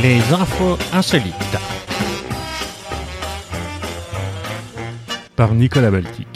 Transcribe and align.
Les 0.00 0.20
infos 0.32 0.78
insolites. 0.92 1.34
Par 5.34 5.54
Nicolas 5.54 5.90
Baltic. 5.90 6.28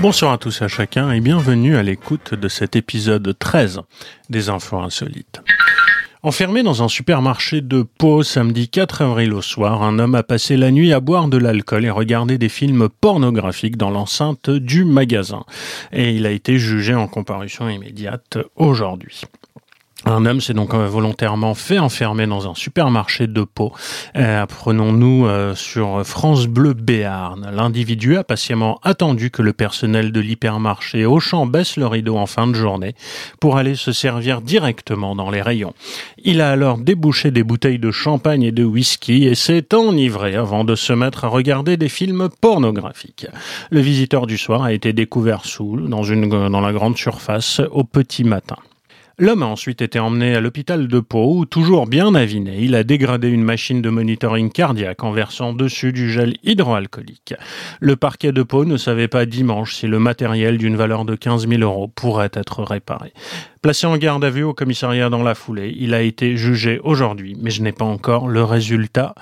Bonsoir 0.00 0.32
à 0.32 0.38
tous 0.38 0.60
et 0.60 0.64
à 0.64 0.68
chacun 0.68 1.12
et 1.12 1.20
bienvenue 1.20 1.76
à 1.76 1.84
l'écoute 1.84 2.34
de 2.34 2.48
cet 2.48 2.74
épisode 2.74 3.36
13 3.38 3.82
des 4.28 4.48
infos 4.48 4.78
insolites. 4.78 5.40
Enfermé 6.24 6.64
dans 6.64 6.82
un 6.82 6.88
supermarché 6.88 7.60
de 7.60 7.82
Pau 7.82 8.24
samedi 8.24 8.68
4 8.68 9.02
avril 9.02 9.34
au 9.34 9.42
soir, 9.42 9.84
un 9.84 10.00
homme 10.00 10.16
a 10.16 10.24
passé 10.24 10.56
la 10.56 10.72
nuit 10.72 10.92
à 10.92 10.98
boire 10.98 11.28
de 11.28 11.36
l'alcool 11.36 11.84
et 11.84 11.90
regarder 11.90 12.38
des 12.38 12.48
films 12.48 12.88
pornographiques 12.88 13.76
dans 13.76 13.90
l'enceinte 13.90 14.50
du 14.50 14.84
magasin. 14.84 15.44
Et 15.92 16.10
il 16.10 16.26
a 16.26 16.32
été 16.32 16.58
jugé 16.58 16.92
en 16.92 17.06
comparution 17.06 17.68
immédiate 17.68 18.38
aujourd'hui. 18.56 19.22
Un 20.08 20.24
homme 20.24 20.40
s'est 20.40 20.54
donc 20.54 20.72
euh, 20.72 20.86
volontairement 20.86 21.54
fait 21.54 21.80
enfermer 21.80 22.28
dans 22.28 22.48
un 22.48 22.54
supermarché 22.54 23.26
de 23.26 23.42
Pau. 23.42 23.72
Euh, 24.16 24.40
Apprenons-nous 24.40 25.26
euh, 25.26 25.56
sur 25.56 26.06
France 26.06 26.46
Bleu 26.46 26.74
Béarn. 26.74 27.50
L'individu 27.52 28.16
a 28.16 28.22
patiemment 28.22 28.78
attendu 28.84 29.32
que 29.32 29.42
le 29.42 29.52
personnel 29.52 30.12
de 30.12 30.20
l'hypermarché 30.20 31.04
Auchan 31.04 31.44
baisse 31.46 31.76
le 31.76 31.88
rideau 31.88 32.16
en 32.18 32.26
fin 32.26 32.46
de 32.46 32.54
journée 32.54 32.94
pour 33.40 33.56
aller 33.56 33.74
se 33.74 33.90
servir 33.90 34.42
directement 34.42 35.16
dans 35.16 35.28
les 35.28 35.42
rayons. 35.42 35.74
Il 36.22 36.40
a 36.40 36.52
alors 36.52 36.78
débouché 36.78 37.32
des 37.32 37.42
bouteilles 37.42 37.80
de 37.80 37.90
champagne 37.90 38.44
et 38.44 38.52
de 38.52 38.62
whisky 38.62 39.26
et 39.26 39.34
s'est 39.34 39.74
enivré 39.74 40.36
avant 40.36 40.62
de 40.62 40.76
se 40.76 40.92
mettre 40.92 41.24
à 41.24 41.28
regarder 41.28 41.76
des 41.76 41.88
films 41.88 42.28
pornographiques. 42.40 43.26
Le 43.70 43.80
visiteur 43.80 44.28
du 44.28 44.38
soir 44.38 44.62
a 44.62 44.72
été 44.72 44.92
découvert 44.92 45.44
sous 45.44 45.80
dans, 45.80 46.04
dans 46.48 46.60
la 46.60 46.72
grande 46.72 46.96
surface 46.96 47.60
au 47.72 47.82
petit 47.82 48.22
matin. 48.22 48.56
L'homme 49.18 49.42
a 49.42 49.46
ensuite 49.46 49.80
été 49.80 49.98
emmené 49.98 50.34
à 50.34 50.42
l'hôpital 50.42 50.88
de 50.88 51.00
Pau, 51.00 51.38
où, 51.38 51.46
toujours 51.46 51.86
bien 51.86 52.14
aviné, 52.14 52.58
il 52.60 52.74
a 52.74 52.84
dégradé 52.84 53.28
une 53.28 53.42
machine 53.42 53.80
de 53.80 53.88
monitoring 53.88 54.52
cardiaque 54.52 55.04
en 55.04 55.10
versant 55.10 55.54
dessus 55.54 55.94
du 55.94 56.10
gel 56.10 56.36
hydroalcoolique. 56.44 57.32
Le 57.80 57.96
parquet 57.96 58.32
de 58.32 58.42
Pau 58.42 58.66
ne 58.66 58.76
savait 58.76 59.08
pas 59.08 59.24
dimanche 59.24 59.74
si 59.74 59.86
le 59.86 59.98
matériel 59.98 60.58
d'une 60.58 60.76
valeur 60.76 61.06
de 61.06 61.14
15 61.14 61.48
000 61.48 61.62
euros 61.62 61.88
pourrait 61.88 62.30
être 62.34 62.62
réparé. 62.62 63.14
Placé 63.62 63.86
en 63.86 63.96
garde 63.96 64.22
à 64.22 64.28
vue 64.28 64.44
au 64.44 64.52
commissariat 64.52 65.08
dans 65.08 65.22
la 65.22 65.34
foulée, 65.34 65.74
il 65.78 65.94
a 65.94 66.02
été 66.02 66.36
jugé 66.36 66.78
aujourd'hui, 66.84 67.38
mais 67.40 67.50
je 67.50 67.62
n'ai 67.62 67.72
pas 67.72 67.86
encore 67.86 68.28
le 68.28 68.44
résultat 68.44 69.14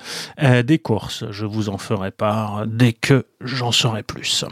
euh, 0.43 0.61
des 0.61 0.77
courses. 0.77 1.23
Je 1.31 1.45
vous 1.45 1.69
en 1.69 1.77
ferai 1.77 2.11
part 2.11 2.67
dès 2.67 2.91
que 2.91 3.27
j'en 3.39 3.71
saurai 3.71 4.03
plus. 4.03 4.43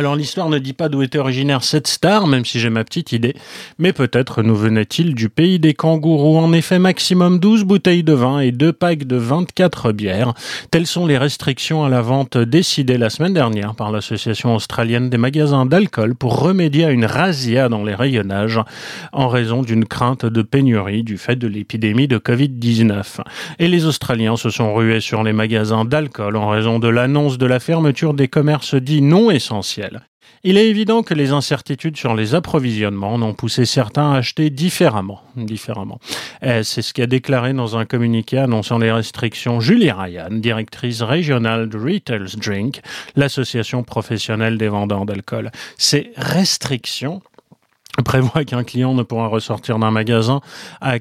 Alors 0.00 0.16
l'histoire 0.16 0.48
ne 0.48 0.58
dit 0.58 0.72
pas 0.72 0.88
d'où 0.88 1.02
était 1.02 1.18
originaire 1.18 1.62
cette 1.62 1.86
star, 1.86 2.26
même 2.26 2.46
si 2.46 2.58
j'ai 2.58 2.70
ma 2.70 2.84
petite 2.84 3.12
idée, 3.12 3.34
mais 3.78 3.92
peut-être 3.92 4.42
nous 4.42 4.56
venait-il 4.56 5.14
du 5.14 5.28
pays 5.28 5.58
des 5.58 5.74
kangourous. 5.74 6.38
En 6.38 6.54
effet, 6.54 6.78
maximum 6.78 7.38
12 7.38 7.64
bouteilles 7.64 8.02
de 8.02 8.14
vin 8.14 8.40
et 8.40 8.50
deux 8.50 8.72
packs 8.72 9.04
de 9.04 9.16
24 9.16 9.92
bières. 9.92 10.32
Telles 10.70 10.86
sont 10.86 11.04
les 11.04 11.18
restrictions 11.18 11.84
à 11.84 11.90
la 11.90 12.00
vente 12.00 12.38
décidées 12.38 12.96
la 12.96 13.10
semaine 13.10 13.34
dernière 13.34 13.74
par 13.74 13.92
l'Association 13.92 14.54
australienne 14.54 15.10
des 15.10 15.18
magasins 15.18 15.66
d'alcool 15.66 16.14
pour 16.14 16.40
remédier 16.40 16.86
à 16.86 16.92
une 16.92 17.04
razzia 17.04 17.68
dans 17.68 17.84
les 17.84 17.94
rayonnages 17.94 18.60
en 19.12 19.28
raison 19.28 19.60
d'une 19.60 19.84
crainte 19.84 20.24
de 20.24 20.40
pénurie 20.40 21.02
du 21.02 21.18
fait 21.18 21.36
de 21.36 21.46
l'épidémie 21.46 22.08
de 22.08 22.16
Covid-19. 22.16 23.20
Et 23.58 23.68
les 23.68 23.84
Australiens 23.84 24.36
se 24.36 24.48
sont 24.48 24.72
rués 24.72 25.00
sur 25.00 25.22
les 25.22 25.34
magasins 25.34 25.84
d'alcool 25.84 26.36
en 26.36 26.48
raison 26.48 26.78
de 26.78 26.88
l'annonce 26.88 27.36
de 27.36 27.44
la 27.44 27.60
fermeture 27.60 28.14
des 28.14 28.28
commerces 28.28 28.74
dits 28.74 29.02
non 29.02 29.30
essentiels 29.30 29.89
il 30.42 30.56
est 30.56 30.68
évident 30.68 31.02
que 31.02 31.12
les 31.12 31.32
incertitudes 31.32 31.98
sur 31.98 32.14
les 32.14 32.34
approvisionnements 32.34 33.18
n'ont 33.18 33.34
poussé 33.34 33.66
certains 33.66 34.12
à 34.12 34.16
acheter 34.16 34.48
différemment. 34.48 35.20
différemment. 35.36 35.98
C'est 36.42 36.82
ce 36.82 36.94
qu'a 36.94 37.06
déclaré 37.06 37.52
dans 37.52 37.76
un 37.76 37.84
communiqué 37.84 38.38
annonçant 38.38 38.78
les 38.78 38.90
restrictions 38.90 39.60
Julie 39.60 39.90
Ryan, 39.90 40.30
directrice 40.30 41.02
régionale 41.02 41.68
de 41.68 41.78
Retail's 41.78 42.36
Drink, 42.36 42.80
l'association 43.16 43.82
professionnelle 43.82 44.56
des 44.56 44.68
vendeurs 44.68 45.04
d'alcool. 45.04 45.50
Ces 45.76 46.12
restrictions 46.16 47.20
prévoient 48.04 48.44
qu'un 48.44 48.64
client 48.64 48.94
ne 48.94 49.02
pourra 49.02 49.26
ressortir 49.26 49.78
d'un 49.78 49.90
magasin 49.90 50.40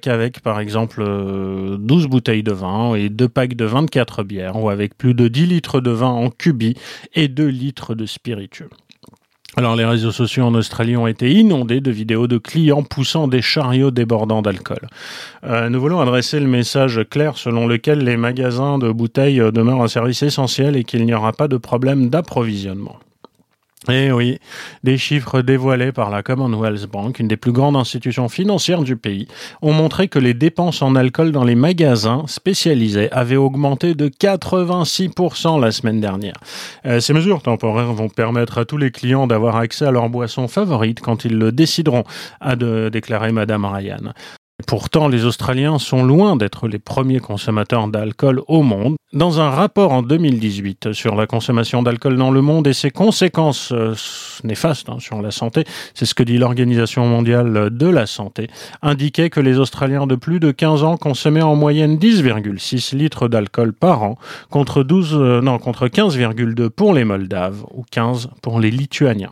qu'avec, 0.01 0.41
par 0.41 0.59
exemple, 0.59 1.03
12 1.03 1.07
euh, 1.07 2.07
bouteilles 2.07 2.43
de 2.43 2.51
vin 2.51 2.95
et 2.95 3.09
deux 3.09 3.29
packs 3.29 3.55
de 3.55 3.65
24 3.65 4.23
bières, 4.23 4.55
ou 4.61 4.69
avec 4.69 4.97
plus 4.97 5.13
de 5.13 5.27
10 5.27 5.45
litres 5.45 5.81
de 5.81 5.91
vin 5.91 6.09
en 6.09 6.29
cubi 6.29 6.75
et 7.13 7.27
2 7.27 7.45
litres 7.45 7.95
de 7.95 8.05
spiritueux. 8.05 8.69
Alors 9.57 9.75
les 9.75 9.85
réseaux 9.85 10.11
sociaux 10.11 10.43
en 10.43 10.53
Australie 10.53 10.95
ont 10.95 11.07
été 11.07 11.31
inondés 11.31 11.81
de 11.81 11.89
vidéos 11.89 12.27
de 12.27 12.37
clients 12.37 12.83
poussant 12.83 13.27
des 13.27 13.41
chariots 13.41 13.91
débordants 13.91 14.43
d'alcool. 14.43 14.87
Euh, 15.43 15.69
nous 15.69 15.81
voulons 15.81 15.99
adresser 15.99 16.39
le 16.39 16.47
message 16.47 17.01
clair 17.09 17.35
selon 17.35 17.67
lequel 17.67 17.99
les 17.99 18.15
magasins 18.15 18.77
de 18.77 18.91
bouteilles 18.91 19.41
demeurent 19.51 19.81
un 19.81 19.87
service 19.87 20.21
essentiel 20.21 20.77
et 20.77 20.83
qu'il 20.83 21.03
n'y 21.05 21.13
aura 21.13 21.33
pas 21.33 21.47
de 21.47 21.57
problème 21.57 22.09
d'approvisionnement. 22.09 22.99
Eh 23.91 24.11
oui, 24.11 24.37
des 24.83 24.97
chiffres 24.97 25.41
dévoilés 25.41 25.91
par 25.91 26.09
la 26.09 26.21
Commonwealth 26.21 26.85
Bank, 26.87 27.19
une 27.19 27.27
des 27.27 27.37
plus 27.37 27.51
grandes 27.51 27.75
institutions 27.75 28.29
financières 28.29 28.83
du 28.83 28.95
pays, 28.95 29.27
ont 29.61 29.73
montré 29.73 30.07
que 30.07 30.19
les 30.19 30.33
dépenses 30.33 30.81
en 30.81 30.95
alcool 30.95 31.31
dans 31.31 31.43
les 31.43 31.55
magasins 31.55 32.23
spécialisés 32.27 33.11
avaient 33.11 33.35
augmenté 33.35 33.95
de 33.95 34.07
86% 34.07 35.59
la 35.59 35.71
semaine 35.71 35.99
dernière. 35.99 36.35
Euh, 36.85 36.99
ces 36.99 37.13
mesures 37.13 37.41
temporaires 37.41 37.93
vont 37.93 38.09
permettre 38.09 38.59
à 38.59 38.65
tous 38.65 38.77
les 38.77 38.91
clients 38.91 39.27
d'avoir 39.27 39.55
accès 39.55 39.85
à 39.85 39.91
leur 39.91 40.09
boisson 40.09 40.47
favorite 40.47 40.99
quand 41.01 41.25
ils 41.25 41.37
le 41.37 41.51
décideront, 41.51 42.03
a 42.41 42.55
déclaré 42.55 43.31
Madame 43.31 43.65
Ryan. 43.65 44.13
Pourtant, 44.67 45.07
les 45.07 45.25
Australiens 45.25 45.79
sont 45.79 46.03
loin 46.03 46.35
d'être 46.35 46.67
les 46.67 46.79
premiers 46.79 47.19
consommateurs 47.19 47.87
d'alcool 47.87 48.41
au 48.47 48.61
monde. 48.61 48.97
Dans 49.13 49.39
un 49.39 49.49
rapport 49.49 49.91
en 49.91 50.03
2018 50.03 50.93
sur 50.93 51.15
la 51.15 51.25
consommation 51.25 51.81
d'alcool 51.81 52.17
dans 52.17 52.29
le 52.29 52.41
monde 52.41 52.67
et 52.67 52.73
ses 52.73 52.91
conséquences 52.91 53.71
euh, 53.71 53.95
néfastes 54.43 54.89
hein, 54.89 54.97
sur 54.99 55.21
la 55.21 55.31
santé, 55.31 55.63
c'est 55.95 56.05
ce 56.05 56.13
que 56.13 56.23
dit 56.23 56.37
l'Organisation 56.37 57.07
mondiale 57.07 57.69
de 57.71 57.87
la 57.87 58.05
santé, 58.05 58.47
indiquait 58.81 59.29
que 59.29 59.39
les 59.39 59.57
Australiens 59.57 60.05
de 60.05 60.15
plus 60.15 60.39
de 60.39 60.51
15 60.51 60.83
ans 60.83 60.97
consommaient 60.97 61.41
en 61.41 61.55
moyenne 61.55 61.97
10,6 61.97 62.95
litres 62.95 63.27
d'alcool 63.27 63.73
par 63.73 64.03
an 64.03 64.17
contre 64.49 64.83
12 64.83 65.15
euh, 65.15 65.41
non 65.41 65.57
contre 65.57 65.87
15,2 65.87 66.69
pour 66.69 66.93
les 66.93 67.05
Moldaves 67.05 67.63
ou 67.73 67.83
15 67.89 68.29
pour 68.41 68.59
les 68.59 68.71
Lituaniens. 68.71 69.31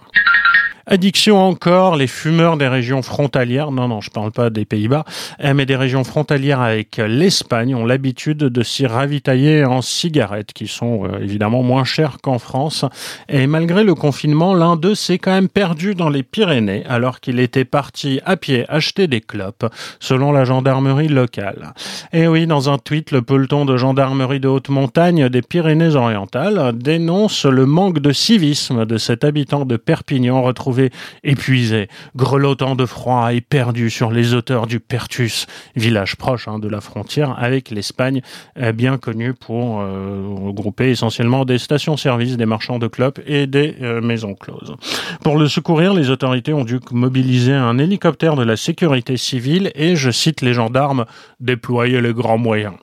Addiction 0.89 1.37
encore, 1.37 1.97
les 1.97 2.07
fumeurs 2.07 2.55
des 2.55 2.69
régions 2.69 3.01
frontalières, 3.01 3.71
non, 3.71 3.89
non, 3.89 3.99
je 3.99 4.09
parle 4.09 4.31
pas 4.31 4.49
des 4.49 4.63
Pays-Bas, 4.63 5.03
eh, 5.43 5.53
mais 5.53 5.65
des 5.65 5.75
régions 5.75 6.05
frontalières 6.05 6.61
avec 6.61 6.95
l'Espagne 6.95 7.75
ont 7.75 7.83
l'habitude 7.83 8.37
de 8.37 8.63
s'y 8.63 8.87
ravitailler 8.87 9.65
en 9.65 9.81
cigarettes, 9.81 10.53
qui 10.53 10.67
sont 10.67 11.03
euh, 11.03 11.19
évidemment 11.19 11.61
moins 11.61 11.83
chères 11.83 12.19
qu'en 12.23 12.39
France. 12.39 12.85
Et 13.27 13.47
malgré 13.47 13.83
le 13.83 13.95
confinement, 13.95 14.53
l'un 14.53 14.77
d'eux 14.77 14.95
s'est 14.95 15.17
quand 15.17 15.33
même 15.33 15.49
perdu 15.49 15.93
dans 15.93 16.07
les 16.07 16.23
Pyrénées, 16.23 16.85
alors 16.87 17.19
qu'il 17.19 17.41
était 17.41 17.65
parti 17.65 18.21
à 18.23 18.37
pied 18.37 18.63
acheter 18.69 19.07
des 19.07 19.19
clopes, 19.19 19.65
selon 19.99 20.31
la 20.31 20.45
gendarmerie 20.45 21.09
locale. 21.09 21.73
Et 22.13 22.29
oui, 22.29 22.47
dans 22.47 22.69
un 22.69 22.77
tweet, 22.77 23.11
le 23.11 23.21
peloton 23.21 23.65
de 23.65 23.75
gendarmerie 23.75 24.39
de 24.39 24.47
haute 24.47 24.69
montagne 24.69 25.27
des 25.27 25.41
Pyrénées-Orientales 25.41 26.71
dénonce 26.77 27.43
le 27.43 27.65
manque 27.65 27.99
de 27.99 28.13
civisme 28.13 28.85
de 28.85 28.97
cet 28.97 29.25
habitant 29.25 29.65
de 29.65 29.75
Perpignan 29.75 30.41
retrouvé 30.41 30.76
épuisé, 31.23 31.87
grelottant 32.15 32.75
de 32.75 32.85
froid 32.85 33.33
et 33.33 33.41
perdu 33.41 33.89
sur 33.89 34.11
les 34.11 34.33
hauteurs 34.33 34.67
du 34.67 34.79
Pertus, 34.79 35.47
village 35.75 36.15
proche 36.15 36.47
hein, 36.47 36.59
de 36.59 36.67
la 36.67 36.81
frontière 36.81 37.35
avec 37.37 37.69
l'Espagne, 37.69 38.21
euh, 38.59 38.71
bien 38.71 38.97
connu 38.97 39.33
pour 39.33 39.79
euh, 39.79 40.35
regrouper 40.45 40.89
essentiellement 40.89 41.45
des 41.45 41.57
stations-service, 41.57 42.37
des 42.37 42.45
marchands 42.45 42.79
de 42.79 42.87
clopes 42.87 43.19
et 43.25 43.47
des 43.47 43.75
euh, 43.81 44.01
maisons 44.01 44.35
closes. 44.35 44.75
Pour 45.23 45.37
le 45.37 45.47
secourir, 45.47 45.93
les 45.93 46.09
autorités 46.09 46.53
ont 46.53 46.63
dû 46.63 46.79
mobiliser 46.91 47.53
un 47.53 47.77
hélicoptère 47.77 48.35
de 48.35 48.43
la 48.43 48.57
sécurité 48.57 49.17
civile 49.17 49.71
et, 49.75 49.95
je 49.95 50.11
cite 50.11 50.41
les 50.41 50.53
gendarmes, 50.53 51.05
déployer 51.39 52.01
les 52.01 52.13
grands 52.13 52.37
moyens. 52.37 52.73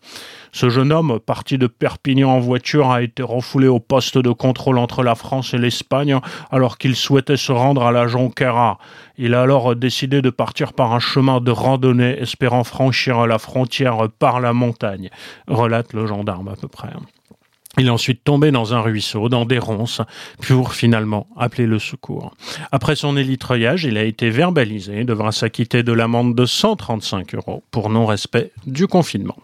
Ce 0.55 0.71
jeune 0.71 0.93
homme, 0.93 1.19
parti 1.19 1.59
de 1.59 1.67
Perpignan 1.67 2.31
en 2.31 2.39
voiture, 2.39 2.93
a 2.93 3.03
été 3.03 3.25
refoulé 3.25 3.67
au 3.67 3.81
poste 3.81 4.19
de 4.19 4.31
contrôle 4.31 4.79
entre 4.79 5.03
la 5.03 5.17
France 5.17 5.53
et 5.53 5.59
l'Espagne 5.59 6.17
alors 6.53 6.79
qu'il 6.79 6.95
souhaitait 6.95 7.37
se 7.37 7.51
rendre 7.51 7.83
à 7.83 7.91
la 7.91 8.07
Jonquera. 8.07 8.79
Il 9.19 9.35
a 9.35 9.43
alors 9.43 9.75
décidé 9.75 10.23
de 10.23 10.31
partir 10.31 10.73
par 10.73 10.93
un 10.93 11.01
chemin 11.01 11.41
de 11.41 11.51
randonnée 11.51 12.21
espérant 12.21 12.63
franchir 12.63 13.27
la 13.27 13.39
frontière 13.39 14.09
par 14.21 14.39
la 14.39 14.53
montagne, 14.53 15.11
relate 15.49 15.93
le 15.93 16.07
gendarme 16.07 16.47
à 16.47 16.55
peu 16.55 16.69
près. 16.69 16.91
Il 17.77 17.89
est 17.89 17.91
ensuite 17.91 18.23
tombé 18.23 18.53
dans 18.53 18.75
un 18.75 18.81
ruisseau, 18.81 19.29
dans 19.29 19.47
des 19.47 19.59
ronces, 19.59 20.03
pour 20.41 20.75
finalement 20.75 21.27
appeler 21.37 21.67
le 21.67 21.81
secours. 21.81 22.33
Après 22.71 22.95
son 22.95 23.17
élitreillage, 23.17 23.83
il 23.83 23.99
a 23.99 24.05
été 24.05 24.31
verbalisé 24.31 25.01
et 25.01 25.05
devra 25.05 25.33
s'acquitter 25.33 25.83
de 25.83 25.93
l'amende 25.93 26.37
de 26.37 26.47
135 26.47 27.35
euros 27.35 27.65
pour 27.73 27.91
non-respect 27.91 28.53
du 28.69 28.87
confinement. 28.87 29.37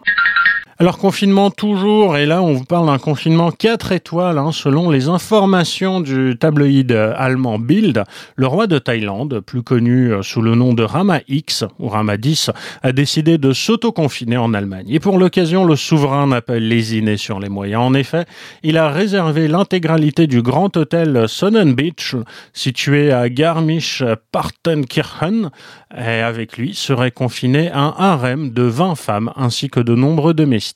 Alors 0.81 0.97
confinement 0.97 1.51
toujours, 1.51 2.17
et 2.17 2.25
là 2.25 2.41
on 2.41 2.53
vous 2.53 2.63
parle 2.63 2.87
d'un 2.87 2.97
confinement 2.97 3.51
4 3.51 3.91
étoiles, 3.91 4.39
hein, 4.39 4.51
selon 4.51 4.89
les 4.89 5.09
informations 5.09 6.01
du 6.01 6.35
tabloïd 6.39 6.91
allemand 6.91 7.59
Bild. 7.59 8.03
Le 8.35 8.47
roi 8.47 8.65
de 8.65 8.79
Thaïlande, 8.79 9.41
plus 9.41 9.61
connu 9.61 10.11
euh, 10.11 10.23
sous 10.23 10.41
le 10.41 10.55
nom 10.55 10.73
de 10.73 10.81
Rama 10.81 11.19
X 11.27 11.65
ou 11.77 11.87
Rama 11.87 12.17
10, 12.17 12.49
a 12.81 12.91
décidé 12.93 13.37
de 13.37 13.53
s'auto-confiner 13.53 14.37
en 14.37 14.55
Allemagne. 14.55 14.87
Et 14.89 14.99
pour 14.99 15.19
l'occasion, 15.19 15.65
le 15.65 15.75
souverain 15.75 16.25
n'a 16.25 16.41
pas 16.41 16.57
lésiné 16.57 17.15
sur 17.15 17.39
les 17.39 17.49
moyens. 17.49 17.83
En 17.83 17.93
effet, 17.93 18.25
il 18.63 18.79
a 18.79 18.89
réservé 18.89 19.47
l'intégralité 19.47 20.25
du 20.25 20.41
grand 20.41 20.75
hôtel 20.75 21.29
Sonnenbeach, 21.29 22.15
situé 22.53 23.11
à 23.11 23.29
Garmisch-Partenkirchen, 23.29 25.51
et 25.95 26.21
avec 26.21 26.57
lui 26.57 26.73
serait 26.73 27.11
confiné 27.11 27.69
un 27.71 27.93
harem 27.95 28.49
de 28.49 28.63
20 28.63 28.95
femmes 28.95 29.31
ainsi 29.35 29.69
que 29.69 29.79
de 29.79 29.93
nombreux 29.93 30.33
domestiques. 30.33 30.70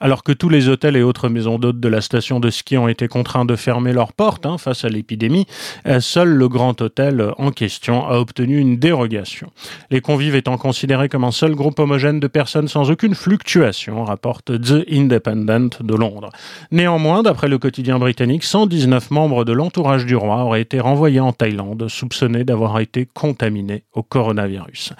Alors 0.00 0.22
que 0.22 0.32
tous 0.32 0.48
les 0.48 0.68
hôtels 0.68 0.96
et 0.96 1.02
autres 1.02 1.28
maisons 1.28 1.58
d'hôtes 1.58 1.80
de 1.80 1.88
la 1.88 2.00
station 2.00 2.40
de 2.40 2.50
ski 2.50 2.76
ont 2.76 2.88
été 2.88 3.08
contraints 3.08 3.44
de 3.44 3.56
fermer 3.56 3.92
leurs 3.92 4.12
portes 4.12 4.46
hein, 4.46 4.58
face 4.58 4.84
à 4.84 4.88
l'épidémie, 4.88 5.46
euh, 5.86 6.00
seul 6.00 6.28
le 6.28 6.48
grand 6.48 6.80
hôtel 6.80 7.32
en 7.38 7.50
question 7.50 8.06
a 8.06 8.18
obtenu 8.18 8.58
une 8.58 8.78
dérogation. 8.78 9.50
Les 9.90 10.00
convives 10.00 10.36
étant 10.36 10.56
considérés 10.56 11.08
comme 11.08 11.24
un 11.24 11.32
seul 11.32 11.54
groupe 11.54 11.78
homogène 11.78 12.20
de 12.20 12.26
personnes 12.26 12.68
sans 12.68 12.90
aucune 12.90 13.14
fluctuation, 13.14 14.04
rapporte 14.04 14.60
The 14.60 14.84
Independent 14.90 15.82
de 15.82 15.94
Londres. 15.94 16.30
Néanmoins, 16.70 17.22
d'après 17.22 17.48
le 17.48 17.58
quotidien 17.58 17.98
britannique, 17.98 18.44
119 18.44 19.10
membres 19.10 19.44
de 19.44 19.52
l'entourage 19.52 20.06
du 20.06 20.16
roi 20.16 20.44
auraient 20.44 20.62
été 20.62 20.80
renvoyés 20.80 21.20
en 21.20 21.32
Thaïlande, 21.32 21.88
soupçonnés 21.88 22.44
d'avoir 22.44 22.78
été 22.80 23.06
contaminés 23.12 23.84
au 23.92 24.02
coronavirus. 24.02 24.92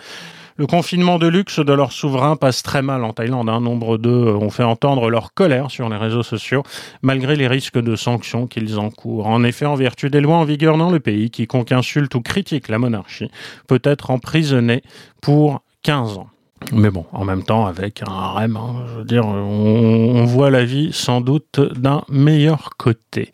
Le 0.58 0.66
confinement 0.66 1.20
de 1.20 1.28
luxe 1.28 1.60
de 1.60 1.72
leur 1.72 1.92
souverain 1.92 2.34
passe 2.34 2.64
très 2.64 2.82
mal 2.82 3.04
en 3.04 3.12
Thaïlande. 3.12 3.48
Un 3.48 3.60
nombre 3.60 3.96
d'eux 3.96 4.34
ont 4.34 4.50
fait 4.50 4.64
entendre 4.64 5.08
leur 5.08 5.32
colère 5.32 5.70
sur 5.70 5.88
les 5.88 5.96
réseaux 5.96 6.24
sociaux, 6.24 6.64
malgré 7.00 7.36
les 7.36 7.46
risques 7.46 7.78
de 7.78 7.94
sanctions 7.94 8.48
qu'ils 8.48 8.76
encourent. 8.80 9.28
En 9.28 9.44
effet, 9.44 9.66
en 9.66 9.76
vertu 9.76 10.10
des 10.10 10.20
lois 10.20 10.34
en 10.34 10.42
vigueur 10.42 10.76
dans 10.76 10.90
le 10.90 10.98
pays, 10.98 11.30
quiconque 11.30 11.70
insulte 11.70 12.12
ou 12.16 12.22
critique 12.22 12.66
la 12.66 12.80
monarchie 12.80 13.30
peut 13.68 13.80
être 13.84 14.10
emprisonné 14.10 14.82
pour 15.22 15.62
15 15.84 16.18
ans. 16.18 16.28
Mais 16.72 16.90
bon, 16.90 17.06
en 17.12 17.24
même 17.24 17.44
temps, 17.44 17.66
avec 17.66 18.02
un 18.02 18.10
harem, 18.10 18.56
hein, 18.56 18.84
je 18.88 18.98
veux 18.98 19.04
dire, 19.04 19.26
on 19.26 20.24
voit 20.24 20.50
la 20.50 20.64
vie 20.64 20.90
sans 20.92 21.20
doute 21.20 21.60
d'un 21.60 22.02
meilleur 22.08 22.70
côté. 22.76 23.30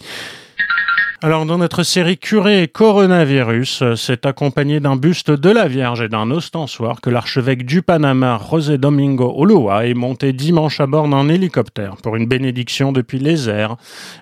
Alors, 1.25 1.47
dans 1.47 1.57
notre 1.57 1.85
série 1.85 2.19
Curé 2.19 2.65
et 2.65 2.69
Coronavirus, 2.69 3.81
euh, 3.81 3.97
c'est 3.97 4.27
accompagné 4.27 4.79
d'un 4.79 4.95
buste 4.95 5.31
de 5.31 5.49
la 5.49 5.69
Vierge 5.69 6.03
et 6.03 6.11
d'un 6.11 6.31
ostensoir 6.31 7.01
que 7.01 7.09
l'archevêque 7.09 7.65
du 7.65 7.81
Panama, 7.81 8.39
José 8.51 8.77
Domingo 8.77 9.35
Ulloa, 9.43 9.87
est 9.87 9.95
monté 9.95 10.35
dimanche 10.35 10.81
à 10.81 10.87
bord 10.87 11.09
d'un 11.09 11.31
hélicoptère 11.31 11.97
pour 12.03 12.17
une 12.17 12.27
bénédiction 12.27 12.93
depuis 12.93 13.19
les 13.21 13.49
airs, 13.49 13.77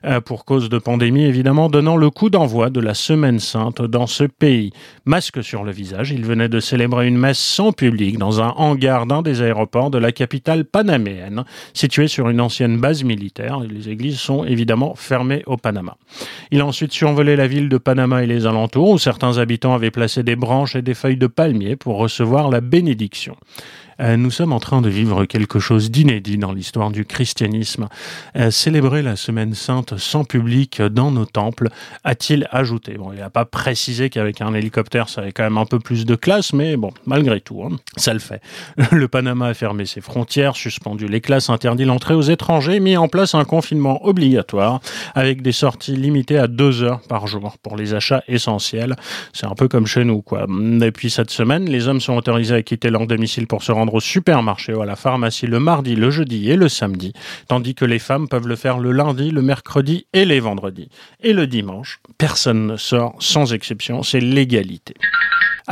euh, 0.04 0.20
pour 0.20 0.44
cause 0.44 0.68
de 0.68 0.78
pandémie 0.78 1.24
évidemment, 1.24 1.68
donnant 1.68 1.96
le 1.96 2.08
coup 2.08 2.30
d'envoi 2.30 2.70
de 2.70 2.78
la 2.78 2.94
Semaine 2.94 3.40
Sainte 3.40 3.82
dans 3.82 4.06
ce 4.06 4.22
pays. 4.22 4.72
Masque 5.04 5.42
sur 5.42 5.64
le 5.64 5.72
visage, 5.72 6.12
il 6.12 6.24
venait 6.24 6.48
de 6.48 6.60
célébrer 6.60 7.08
une 7.08 7.18
messe 7.18 7.40
sans 7.40 7.72
public 7.72 8.16
dans 8.16 8.40
un 8.40 8.50
hangar 8.50 9.06
d'un 9.06 9.22
des 9.22 9.42
aéroports 9.42 9.90
de 9.90 9.98
la 9.98 10.12
capitale 10.12 10.64
panaméenne, 10.64 11.42
situé 11.74 12.06
sur 12.06 12.28
une 12.28 12.40
ancienne 12.40 12.78
base 12.78 13.02
militaire. 13.02 13.58
Les 13.58 13.88
églises 13.88 14.20
sont 14.20 14.44
évidemment 14.44 14.94
fermées 14.94 15.42
au 15.46 15.56
Panama. 15.56 15.96
Il 16.52 16.60
a 16.60 16.64
ensuite 16.64 16.91
survolé 16.92 17.36
la 17.36 17.46
ville 17.46 17.68
de 17.68 17.78
Panama 17.78 18.22
et 18.22 18.26
les 18.26 18.46
alentours, 18.46 18.90
où 18.90 18.98
certains 18.98 19.38
habitants 19.38 19.74
avaient 19.74 19.90
placé 19.90 20.22
des 20.22 20.36
branches 20.36 20.76
et 20.76 20.82
des 20.82 20.94
feuilles 20.94 21.16
de 21.16 21.26
palmier 21.26 21.76
pour 21.76 21.96
recevoir 21.96 22.50
la 22.50 22.60
bénédiction. 22.60 23.36
Euh, 24.02 24.16
nous 24.16 24.30
sommes 24.30 24.52
en 24.52 24.58
train 24.58 24.82
de 24.82 24.88
vivre 24.88 25.24
quelque 25.26 25.60
chose 25.60 25.90
d'inédit 25.90 26.38
dans 26.38 26.52
l'histoire 26.52 26.90
du 26.90 27.04
christianisme. 27.04 27.88
Euh, 28.36 28.50
célébrer 28.50 29.02
la 29.02 29.16
semaine 29.16 29.54
sainte 29.54 29.96
sans 29.96 30.24
public 30.24 30.82
dans 30.82 31.12
nos 31.12 31.24
temples, 31.24 31.68
a-t-il 32.02 32.48
ajouté? 32.50 32.94
Bon, 32.94 33.12
il 33.12 33.20
n'a 33.20 33.30
pas 33.30 33.44
précisé 33.44 34.10
qu'avec 34.10 34.40
un 34.40 34.54
hélicoptère, 34.54 35.08
ça 35.08 35.20
avait 35.20 35.32
quand 35.32 35.44
même 35.44 35.58
un 35.58 35.66
peu 35.66 35.78
plus 35.78 36.04
de 36.04 36.16
classe, 36.16 36.52
mais 36.52 36.76
bon, 36.76 36.90
malgré 37.06 37.40
tout, 37.40 37.62
hein, 37.62 37.76
ça 37.96 38.12
le 38.12 38.18
fait. 38.18 38.40
Le 38.90 39.06
Panama 39.06 39.46
a 39.48 39.54
fermé 39.54 39.86
ses 39.86 40.00
frontières, 40.00 40.56
suspendu 40.56 41.06
les 41.06 41.20
classes, 41.20 41.48
interdit 41.48 41.84
l'entrée 41.84 42.14
aux 42.14 42.22
étrangers, 42.22 42.80
mis 42.80 42.96
en 42.96 43.08
place 43.08 43.34
un 43.34 43.44
confinement 43.44 44.04
obligatoire 44.04 44.80
avec 45.14 45.42
des 45.42 45.52
sorties 45.52 45.96
limitées 45.96 46.38
à 46.38 46.48
deux 46.48 46.82
heures 46.82 47.00
par 47.02 47.26
jour 47.26 47.56
pour 47.62 47.76
les 47.76 47.94
achats 47.94 48.22
essentiels. 48.26 48.96
C'est 49.32 49.46
un 49.46 49.54
peu 49.54 49.68
comme 49.68 49.86
chez 49.86 50.04
nous, 50.04 50.22
quoi. 50.22 50.46
Depuis 50.48 51.10
cette 51.10 51.30
semaine, 51.30 51.66
les 51.66 51.86
hommes 51.86 52.00
sont 52.00 52.16
autorisés 52.16 52.54
à 52.54 52.62
quitter 52.62 52.90
leur 52.90 53.06
domicile 53.06 53.46
pour 53.46 53.62
se 53.62 53.70
rendre 53.70 53.91
au 53.94 54.00
supermarché 54.00 54.74
ou 54.74 54.82
à 54.82 54.86
la 54.86 54.96
pharmacie 54.96 55.46
le 55.46 55.60
mardi, 55.60 55.94
le 55.94 56.10
jeudi 56.10 56.50
et 56.50 56.56
le 56.56 56.68
samedi, 56.68 57.12
tandis 57.48 57.74
que 57.74 57.84
les 57.84 57.98
femmes 57.98 58.28
peuvent 58.28 58.48
le 58.48 58.56
faire 58.56 58.78
le 58.78 58.92
lundi, 58.92 59.30
le 59.30 59.42
mercredi 59.42 60.06
et 60.12 60.24
les 60.24 60.40
vendredis. 60.40 60.88
Et 61.22 61.32
le 61.32 61.46
dimanche, 61.46 62.00
personne 62.18 62.66
ne 62.66 62.76
sort 62.76 63.14
sans 63.18 63.52
exception, 63.52 64.02
c'est 64.02 64.20
l'égalité. 64.20 64.94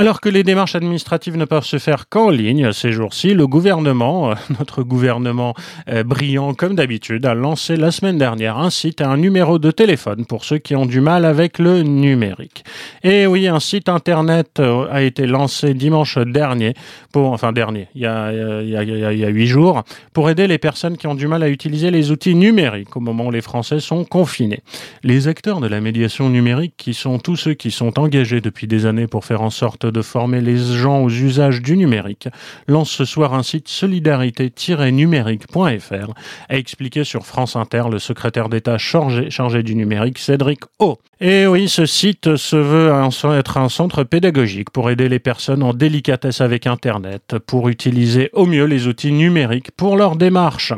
Alors 0.00 0.23
que 0.23 0.31
les 0.31 0.44
démarches 0.44 0.76
administratives 0.76 1.37
ne 1.37 1.44
peuvent 1.44 1.67
se 1.67 1.76
faire 1.76 2.08
qu'en 2.08 2.31
ligne 2.31 2.73
ces 2.73 2.91
jours-ci, 2.91 3.35
le 3.35 3.47
gouvernement, 3.47 4.31
euh, 4.31 4.35
notre 4.58 4.82
gouvernement 4.82 5.52
euh, 5.91 6.02
brillant 6.05 6.55
comme 6.55 6.75
d'habitude, 6.75 7.26
a 7.26 7.35
lancé 7.35 7.76
la 7.76 7.91
semaine 7.91 8.17
dernière 8.17 8.56
un 8.56 8.70
site 8.70 9.02
et 9.02 9.05
un 9.05 9.19
numéro 9.19 9.58
de 9.58 9.70
téléphone 9.70 10.25
pour 10.25 10.47
ceux 10.47 10.56
qui 10.56 10.75
ont 10.75 10.87
du 10.87 11.02
mal 11.02 11.26
avec 11.26 11.58
le 11.58 11.82
numérique. 11.82 12.64
Et 13.02 13.26
oui, 13.26 13.47
un 13.47 13.61
site 13.61 13.91
internet 13.91 14.58
euh, 14.58 14.87
a 14.91 15.02
été 15.02 15.26
lancé 15.26 15.75
dimanche 15.75 16.17
dernier, 16.17 16.73
pour, 17.12 17.32
enfin 17.32 17.52
dernier, 17.52 17.88
il 17.94 18.00
y 18.00 18.06
a, 18.06 19.29
huit 19.29 19.49
jours, 19.49 19.82
pour 20.14 20.31
aider 20.31 20.47
les 20.47 20.56
personnes 20.56 20.97
qui 20.97 21.08
ont 21.08 21.14
du 21.14 21.29
mal 21.29 21.43
à 21.43 21.50
utiliser 21.50 21.91
les 21.91 22.11
outils 22.11 22.35
numériques 22.35 22.97
au 22.97 23.00
moment 23.00 23.26
où 23.26 23.31
les 23.31 23.43
Français 23.43 23.81
sont 23.81 24.06
confinés. 24.06 24.62
Les 25.02 25.29
acteurs 25.29 25.61
de 25.61 25.67
la 25.67 25.82
médiation 25.82 26.31
numérique, 26.31 26.73
qui 26.79 26.94
sont 26.94 27.19
tous 27.19 27.37
ceux 27.37 27.52
qui 27.52 27.70
sont 27.70 27.99
engagés 27.99 28.41
depuis 28.41 28.67
des 28.67 28.87
années 28.87 29.06
pour 29.06 29.26
faire 29.26 29.43
en 29.43 29.50
sorte 29.50 29.90
de 29.91 30.03
former 30.03 30.41
les 30.41 30.57
gens 30.57 31.03
aux 31.03 31.11
usages 31.11 31.61
du 31.63 31.77
numérique, 31.77 32.29
lance 32.69 32.91
ce 32.91 33.05
soir 33.05 33.35
un 33.35 33.43
site 33.43 33.67
solidarité-numérique.fr, 33.69 36.15
a 36.49 36.57
expliqué 36.57 37.03
sur 37.05 37.27
France 37.27 37.57
Inter 37.57 37.85
le 37.91 37.99
secrétaire 37.99 38.49
d'État 38.49 38.79
chargé, 38.79 39.29
du 39.63 39.75
numérique, 39.75 40.19
Cédric 40.19 40.61
O. 40.79 40.99
Et 41.21 41.47
oui, 41.47 41.69
ce 41.69 41.87
site 41.87 42.37
se 42.37 42.57
veut 42.57 42.93
être 43.37 43.59
un 43.59 43.69
centre 43.69 44.05
pédagogique 44.05 44.71
pour 44.71 44.91
aider 44.91 45.09
les 45.09 45.19
personnes 45.19 45.63
en 45.63 45.75
délicatesse 45.75 46.41
avec 46.41 46.67
Internet, 46.67 47.37
pour 47.47 47.69
utiliser 47.69 48.31
au 48.33 48.47
mieux 48.47 48.65
les 48.65 48.87
outils 48.87 49.13
numériques 49.13 49.71
pour 49.77 49.97
leur 49.97 50.17
démarche. 50.17 50.73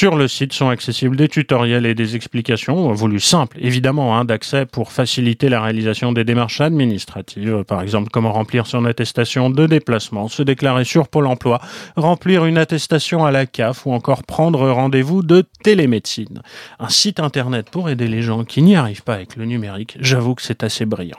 Sur 0.00 0.16
le 0.16 0.28
site 0.28 0.54
sont 0.54 0.70
accessibles 0.70 1.14
des 1.14 1.28
tutoriels 1.28 1.84
et 1.84 1.94
des 1.94 2.16
explications, 2.16 2.90
voulues 2.90 3.20
simples 3.20 3.58
évidemment, 3.60 4.16
hein, 4.16 4.24
d'accès 4.24 4.64
pour 4.64 4.92
faciliter 4.92 5.50
la 5.50 5.60
réalisation 5.60 6.12
des 6.12 6.24
démarches 6.24 6.62
administratives, 6.62 7.64
par 7.64 7.82
exemple 7.82 8.08
comment 8.10 8.32
remplir 8.32 8.66
son 8.66 8.86
attestation 8.86 9.50
de 9.50 9.66
déplacement, 9.66 10.28
se 10.28 10.42
déclarer 10.42 10.86
sur 10.86 11.06
Pôle 11.06 11.26
emploi, 11.26 11.60
remplir 11.96 12.46
une 12.46 12.56
attestation 12.56 13.26
à 13.26 13.30
la 13.30 13.44
CAF 13.44 13.84
ou 13.84 13.92
encore 13.92 14.22
prendre 14.22 14.70
rendez-vous 14.70 15.22
de 15.22 15.44
télémédecine. 15.62 16.40
Un 16.78 16.88
site 16.88 17.20
internet 17.20 17.68
pour 17.68 17.90
aider 17.90 18.08
les 18.08 18.22
gens 18.22 18.44
qui 18.44 18.62
n'y 18.62 18.76
arrivent 18.76 19.04
pas 19.04 19.16
avec 19.16 19.36
le 19.36 19.44
numérique, 19.44 19.98
j'avoue 20.00 20.34
que 20.34 20.40
c'est 20.40 20.64
assez 20.64 20.86
brillant. 20.86 21.18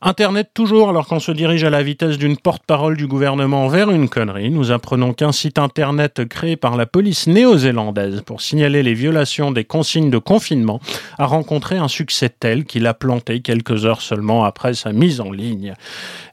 Internet 0.00 0.50
toujours, 0.52 0.88
alors 0.88 1.06
qu'on 1.06 1.20
se 1.20 1.30
dirige 1.30 1.62
à 1.62 1.70
la 1.70 1.82
vitesse 1.82 2.18
d'une 2.18 2.36
porte-parole 2.36 2.96
du 2.96 3.06
gouvernement 3.06 3.68
vers 3.68 3.90
une 3.90 4.08
connerie, 4.08 4.50
nous 4.50 4.72
apprenons 4.72 5.12
qu'un 5.12 5.30
site 5.30 5.58
internet 5.58 6.24
créé 6.28 6.56
par 6.56 6.76
la 6.76 6.86
police 6.86 7.28
néo-zélandaise 7.28 8.22
pour 8.22 8.40
signaler 8.40 8.82
les 8.82 8.94
violations 8.94 9.52
des 9.52 9.64
consignes 9.64 10.10
de 10.10 10.18
confinement 10.18 10.80
a 11.18 11.26
rencontré 11.26 11.76
un 11.76 11.88
succès 11.88 12.28
tel 12.28 12.64
qu'il 12.64 12.86
a 12.86 12.94
planté 12.94 13.40
quelques 13.42 13.86
heures 13.86 14.02
seulement 14.02 14.44
après 14.44 14.74
sa 14.74 14.92
mise 14.92 15.20
en 15.20 15.30
ligne. 15.30 15.74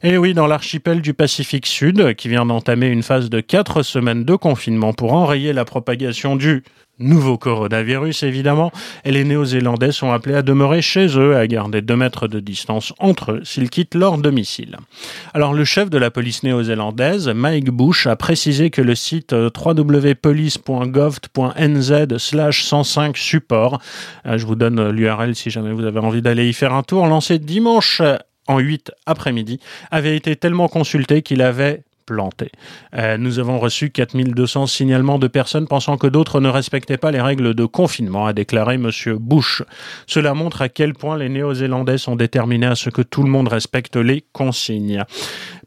Et 0.02 0.18
oui, 0.18 0.34
dans 0.34 0.48
l'archipel 0.48 1.00
du 1.00 1.14
Pacifique 1.14 1.66
Sud, 1.66 2.14
qui 2.16 2.28
vient 2.28 2.46
d'entamer 2.46 2.88
une 2.88 3.04
phase 3.04 3.30
de 3.30 3.40
quatre 3.40 3.82
semaines 3.82 4.24
de 4.24 4.34
confinement 4.34 4.92
pour 4.92 5.12
enrayer 5.12 5.52
la 5.52 5.64
propagation 5.64 6.34
du 6.34 6.64
nouveau 7.00 7.38
coronavirus 7.38 8.22
évidemment, 8.22 8.70
et 9.04 9.10
les 9.10 9.24
Néo-Zélandais 9.24 9.90
sont 9.92 10.12
appelés 10.12 10.36
à 10.36 10.42
demeurer 10.42 10.82
chez 10.82 11.06
eux, 11.18 11.36
à 11.36 11.46
garder 11.46 11.80
deux 11.82 11.96
mètres 11.96 12.28
de 12.28 12.40
distance 12.40 12.92
entre 12.98 13.32
eux 13.32 13.40
s'ils 13.44 13.70
quittent 13.70 13.94
leur 13.94 14.18
domicile. 14.18 14.76
Alors 15.34 15.54
le 15.54 15.64
chef 15.64 15.90
de 15.90 15.98
la 15.98 16.10
police 16.10 16.42
néo-zélandaise, 16.42 17.28
Mike 17.28 17.70
Bush, 17.70 18.06
a 18.06 18.16
précisé 18.16 18.70
que 18.70 18.82
le 18.82 18.94
site 18.94 19.32
euh, 19.32 19.50
www.police.gov.nz 19.54 22.18
slash 22.18 22.64
105 22.64 23.16
support, 23.16 23.80
euh, 24.26 24.36
je 24.38 24.46
vous 24.46 24.54
donne 24.54 24.90
l'URL 24.90 25.34
si 25.34 25.50
jamais 25.50 25.72
vous 25.72 25.84
avez 25.84 25.98
envie 26.00 26.22
d'aller 26.22 26.48
y 26.48 26.52
faire 26.52 26.74
un 26.74 26.82
tour, 26.82 27.06
lancé 27.06 27.38
dimanche 27.38 28.02
en 28.46 28.58
8 28.58 28.92
après-midi, 29.06 29.60
avait 29.90 30.16
été 30.16 30.36
tellement 30.36 30.68
consulté 30.68 31.22
qu'il 31.22 31.42
avait 31.42 31.82
Euh, 32.96 33.16
nous 33.16 33.38
avons 33.38 33.58
reçu 33.58 33.90
4200 33.90 34.66
signalements 34.66 35.18
de 35.18 35.28
personnes 35.28 35.66
pensant 35.66 35.96
que 35.96 36.06
d'autres 36.06 36.40
ne 36.40 36.48
respectaient 36.48 36.96
pas 36.96 37.10
les 37.10 37.20
règles 37.20 37.54
de 37.54 37.64
confinement, 37.64 38.26
a 38.26 38.32
déclaré 38.32 38.74
M. 38.74 38.90
Bush. 39.18 39.62
Cela 40.06 40.34
montre 40.34 40.62
à 40.62 40.68
quel 40.68 40.94
point 40.94 41.16
les 41.16 41.28
Néo-Zélandais 41.28 41.98
sont 41.98 42.16
déterminés 42.16 42.66
à 42.66 42.74
ce 42.74 42.90
que 42.90 43.02
tout 43.02 43.22
le 43.22 43.30
monde 43.30 43.48
respecte 43.48 43.96
les 43.96 44.24
consignes. 44.32 45.04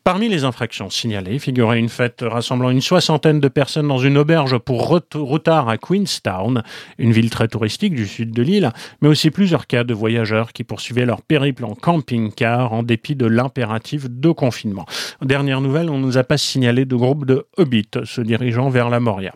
Parmi 0.03 0.27
les 0.27 0.43
infractions 0.43 0.89
signalées 0.89 1.39
figurait 1.39 1.79
une 1.79 1.88
fête 1.88 2.25
rassemblant 2.27 2.69
une 2.69 2.81
soixantaine 2.81 3.39
de 3.39 3.48
personnes 3.48 3.88
dans 3.88 4.00
une 4.00 4.17
auberge 4.17 4.57
pour 4.57 4.86
routard 5.13 5.69
à 5.69 5.77
Queenstown, 5.77 6.62
une 6.98 7.13
ville 7.13 7.29
très 7.29 7.48
touristique 7.48 7.95
du 7.95 8.05
sud 8.05 8.31
de 8.31 8.41
l'île, 8.41 8.74
mais 9.01 9.07
aussi 9.07 9.31
plusieurs 9.31 9.65
cas 9.65 9.86
de 9.86 9.93
voyageurs 9.93 10.51
qui 10.51 10.65
poursuivaient 10.65 11.05
leur 11.05 11.22
périple 11.22 11.63
en 11.63 11.74
camping-car 11.74 12.74
en 12.74 12.83
dépit 12.83 13.15
de 13.15 13.27
l'impératif 13.27 14.10
de 14.10 14.31
confinement. 14.31 14.86
Dernière 15.22 15.62
nouvelle, 15.62 15.89
on 15.89 16.00
nous 16.00 16.17
a 16.17 16.25
pas 16.25 16.38
signalé 16.38 16.83
de 16.83 16.95
groupe 16.98 17.25
de 17.25 17.45
hobbits 17.55 18.03
se 18.03 18.19
dirigeant 18.19 18.67
vers 18.67 18.89
la 18.89 19.00
Moria. 19.00 19.33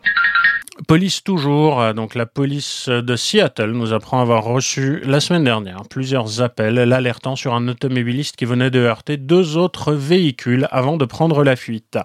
Police 0.88 1.22
toujours, 1.22 1.82
euh, 1.82 1.92
donc 1.92 2.16
la 2.16 2.26
police 2.26 2.88
de 2.88 3.16
Seattle 3.18 3.72
nous 3.72 3.92
apprend 3.92 4.22
avoir 4.22 4.46
reçu 4.46 5.02
la 5.04 5.20
semaine 5.20 5.44
dernière 5.44 5.82
plusieurs 5.90 6.42
appels 6.42 6.76
l'alertant 6.76 7.36
sur 7.36 7.54
un 7.54 7.68
automobiliste 7.68 8.38
qui 8.38 8.46
venait 8.46 8.70
de 8.70 8.80
heurter 8.80 9.18
deux 9.18 9.58
autres 9.58 9.92
véhicules 9.92 10.66
avant 10.72 10.96
de 10.96 11.04
prendre 11.04 11.44
la 11.44 11.58
fuite. 11.58 11.98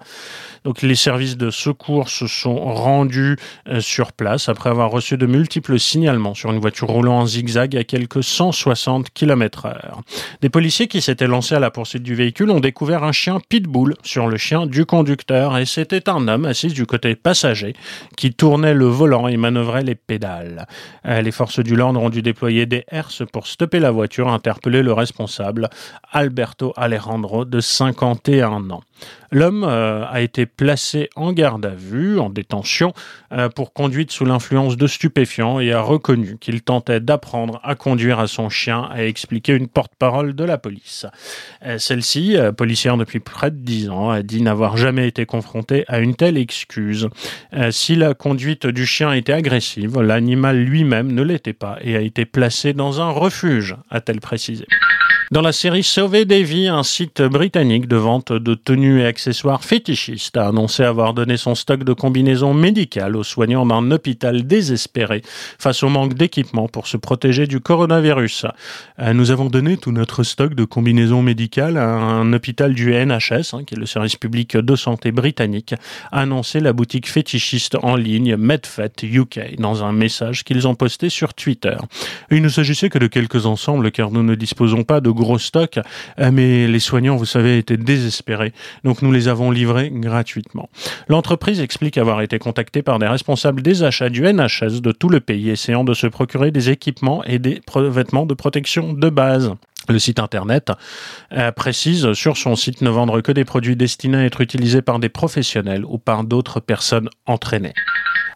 Donc 0.64 0.82
les 0.82 0.96
services 0.96 1.36
de 1.36 1.50
secours 1.50 2.08
se 2.08 2.26
sont 2.26 2.56
rendus 2.56 3.36
euh, 3.68 3.80
sur 3.80 4.12
place 4.12 4.48
après 4.48 4.70
avoir 4.70 4.90
reçu 4.90 5.16
de 5.16 5.26
multiples 5.26 5.78
signalements 5.78 6.34
sur 6.34 6.50
une 6.50 6.58
voiture 6.58 6.88
roulant 6.88 7.20
en 7.20 7.26
zigzag 7.26 7.76
à 7.76 7.84
quelques 7.84 8.24
160 8.24 9.10
km 9.14 9.66
heure. 9.66 10.00
Des 10.40 10.48
policiers 10.48 10.88
qui 10.88 11.00
s'étaient 11.00 11.28
lancés 11.28 11.54
à 11.54 11.60
la 11.60 11.70
poursuite 11.70 12.02
du 12.02 12.16
véhicule 12.16 12.50
ont 12.50 12.58
découvert 12.58 13.04
un 13.04 13.12
chien 13.12 13.38
pitbull 13.48 13.94
sur 14.02 14.26
le 14.26 14.38
chien 14.38 14.66
du 14.66 14.86
conducteur 14.86 15.56
et 15.56 15.66
c'était 15.66 16.08
un 16.08 16.26
homme 16.26 16.46
assis 16.46 16.68
du 16.68 16.84
côté 16.84 17.14
passager 17.14 17.74
qui 18.16 18.32
tournait 18.32 18.71
le 18.74 18.86
volant 18.86 19.28
et 19.28 19.36
manœuvrait 19.36 19.82
les 19.82 19.94
pédales. 19.94 20.66
Euh, 21.06 21.20
les 21.20 21.32
forces 21.32 21.60
du 21.60 21.76
Land 21.76 21.96
ont 21.96 22.10
dû 22.10 22.22
déployer 22.22 22.66
des 22.66 22.84
herses 22.90 23.22
pour 23.32 23.46
stopper 23.46 23.80
la 23.80 23.90
voiture, 23.90 24.28
interpeller 24.28 24.82
le 24.82 24.92
responsable, 24.92 25.68
Alberto 26.10 26.72
Alejandro, 26.76 27.44
de 27.44 27.60
51 27.60 28.70
ans. 28.70 28.82
L'homme 29.30 29.64
euh, 29.64 30.04
a 30.06 30.20
été 30.20 30.46
placé 30.46 31.08
en 31.16 31.32
garde 31.32 31.64
à 31.64 31.74
vue, 31.74 32.18
en 32.18 32.28
détention, 32.28 32.92
euh, 33.32 33.48
pour 33.48 33.72
conduite 33.72 34.12
sous 34.12 34.24
l'influence 34.24 34.76
de 34.76 34.86
stupéfiants 34.86 35.58
et 35.58 35.72
a 35.72 35.80
reconnu 35.80 36.36
qu'il 36.38 36.62
tentait 36.62 37.00
d'apprendre 37.00 37.58
à 37.64 37.74
conduire 37.74 38.20
à 38.20 38.26
son 38.26 38.50
chien, 38.50 38.88
a 38.92 39.04
expliqué 39.04 39.54
une 39.54 39.68
porte-parole 39.68 40.34
de 40.34 40.44
la 40.44 40.58
police. 40.58 41.06
Celle-ci, 41.78 42.36
policière 42.56 42.96
depuis 42.96 43.20
près 43.20 43.50
de 43.50 43.56
10 43.56 43.90
ans, 43.90 44.10
a 44.10 44.22
dit 44.22 44.42
n'avoir 44.42 44.76
jamais 44.76 45.08
été 45.08 45.24
confrontée 45.24 45.84
à 45.88 45.98
une 46.00 46.14
telle 46.14 46.36
excuse. 46.36 47.08
si 47.70 47.96
la 47.96 48.14
conduite 48.14 48.61
du 48.66 48.86
chien 48.86 49.12
était 49.12 49.32
agressive, 49.32 50.00
l'animal 50.00 50.62
lui-même 50.62 51.12
ne 51.12 51.22
l'était 51.22 51.52
pas 51.52 51.78
et 51.80 51.96
a 51.96 52.00
été 52.00 52.24
placé 52.24 52.72
dans 52.72 53.00
un 53.00 53.10
refuge, 53.10 53.76
a-t-elle 53.90 54.20
précisé. 54.20 54.66
Dans 55.32 55.40
la 55.40 55.52
série 55.52 55.82
Sauver 55.82 56.26
des 56.26 56.42
vies, 56.42 56.68
un 56.68 56.82
site 56.82 57.22
britannique 57.22 57.88
de 57.88 57.96
vente 57.96 58.34
de 58.34 58.52
tenues 58.52 59.00
et 59.00 59.06
accessoires 59.06 59.64
fétichistes 59.64 60.36
a 60.36 60.48
annoncé 60.48 60.84
avoir 60.84 61.14
donné 61.14 61.38
son 61.38 61.54
stock 61.54 61.84
de 61.84 61.94
combinaisons 61.94 62.52
médicales 62.52 63.16
aux 63.16 63.22
soignants 63.22 63.64
d'un 63.64 63.90
hôpital 63.92 64.46
désespéré 64.46 65.22
face 65.58 65.82
au 65.84 65.88
manque 65.88 66.12
d'équipement 66.12 66.68
pour 66.68 66.86
se 66.86 66.98
protéger 66.98 67.46
du 67.46 67.60
coronavirus. 67.60 68.44
Euh, 68.98 69.14
nous 69.14 69.30
avons 69.30 69.46
donné 69.46 69.78
tout 69.78 69.90
notre 69.90 70.22
stock 70.22 70.52
de 70.52 70.66
combinaisons 70.66 71.22
médicales 71.22 71.78
à 71.78 71.88
un 71.88 72.30
hôpital 72.34 72.74
du 72.74 72.92
NHS, 72.92 73.54
hein, 73.54 73.64
qui 73.64 73.72
est 73.72 73.78
le 73.78 73.86
service 73.86 74.16
public 74.16 74.58
de 74.58 74.76
santé 74.76 75.12
britannique, 75.12 75.74
a 76.10 76.20
annoncé 76.20 76.60
la 76.60 76.74
boutique 76.74 77.08
fétichiste 77.08 77.78
en 77.82 77.96
ligne 77.96 78.36
MedFet 78.36 78.92
UK 79.02 79.58
dans 79.58 79.82
un 79.82 79.92
message 79.92 80.44
qu'ils 80.44 80.68
ont 80.68 80.74
posté 80.74 81.08
sur 81.08 81.32
Twitter. 81.32 81.76
Il 82.30 82.42
ne 82.42 82.50
s'agissait 82.50 82.90
que 82.90 82.98
de 82.98 83.06
quelques 83.06 83.46
ensembles 83.46 83.90
car 83.92 84.10
nous 84.10 84.22
ne 84.22 84.34
disposons 84.34 84.84
pas 84.84 85.00
de 85.00 85.21
gros 85.22 85.38
stock, 85.38 85.78
euh, 86.18 86.30
mais 86.32 86.66
les 86.66 86.80
soignants, 86.80 87.16
vous 87.16 87.24
savez, 87.24 87.58
étaient 87.58 87.76
désespérés. 87.76 88.52
Donc 88.84 89.02
nous 89.02 89.12
les 89.12 89.28
avons 89.28 89.50
livrés 89.50 89.90
gratuitement. 89.92 90.68
L'entreprise 91.08 91.60
explique 91.60 91.98
avoir 91.98 92.20
été 92.20 92.38
contactée 92.38 92.82
par 92.82 92.98
des 92.98 93.06
responsables 93.06 93.62
des 93.62 93.82
achats 93.82 94.08
du 94.08 94.22
NHS 94.22 94.80
de 94.80 94.92
tout 94.92 95.08
le 95.08 95.20
pays, 95.20 95.50
essayant 95.50 95.84
de 95.84 95.94
se 95.94 96.06
procurer 96.06 96.50
des 96.50 96.70
équipements 96.70 97.24
et 97.24 97.38
des 97.38 97.60
vêtements 97.74 98.26
de 98.26 98.34
protection 98.34 98.92
de 98.92 99.08
base. 99.08 99.52
Le 99.88 99.98
site 99.98 100.20
internet 100.20 100.70
euh, 101.32 101.50
précise 101.50 102.12
sur 102.12 102.36
son 102.36 102.54
site 102.54 102.82
ne 102.82 102.90
vendre 102.90 103.20
que 103.20 103.32
des 103.32 103.44
produits 103.44 103.74
destinés 103.74 104.18
à 104.18 104.24
être 104.24 104.40
utilisés 104.40 104.82
par 104.82 105.00
des 105.00 105.08
professionnels 105.08 105.84
ou 105.84 105.98
par 105.98 106.22
d'autres 106.24 106.60
personnes 106.60 107.08
entraînées. 107.26 107.74